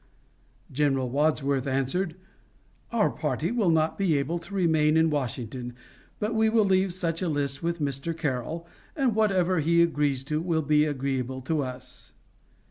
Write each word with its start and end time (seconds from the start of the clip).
General 0.71 1.07
Wadsworth 1.11 1.67
answered: 1.67 2.15
"Our 2.91 3.11
party 3.11 3.51
will 3.51 3.69
not 3.69 3.99
be 3.99 4.17
able 4.17 4.39
to 4.39 4.55
remain 4.55 4.97
in 4.97 5.11
Washington, 5.11 5.75
but 6.17 6.33
we 6.33 6.49
will 6.49 6.65
leave 6.65 6.91
such 6.91 7.21
a 7.21 7.29
list 7.29 7.61
with 7.61 7.79
Mr. 7.79 8.17
Carroll, 8.17 8.65
and 8.95 9.13
whatever 9.13 9.59
he 9.59 9.83
agrees 9.83 10.23
to 10.23 10.41
will 10.41 10.63
be 10.63 10.85
agreeable 10.85 11.41
to 11.41 11.61
us." 11.61 12.13